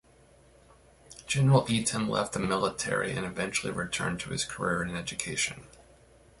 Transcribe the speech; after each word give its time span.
General 1.27 1.63
Eaton 1.69 2.07
left 2.07 2.33
the 2.33 2.39
military 2.39 3.11
and 3.11 3.23
eventually 3.23 3.71
returned 3.71 4.19
to 4.21 4.31
his 4.31 4.45
career 4.45 4.81
in 4.81 4.95
education. 4.95 5.67